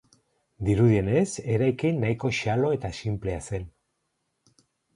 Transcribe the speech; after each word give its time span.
Dirudienez, 0.69 1.27
eraikin 1.59 2.01
nahiko 2.05 2.33
xalo 2.39 2.73
eta 2.79 2.93
sinplea 3.03 3.47
zen. 3.53 3.71